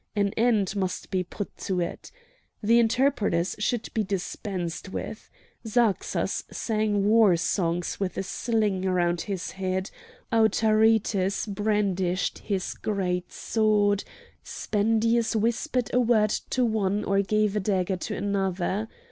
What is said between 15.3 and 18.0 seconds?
whispered a word to one or gave a dagger